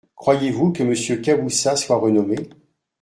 [0.15, 2.49] Croyez-vous que Monsieur Caboussat soit renommé?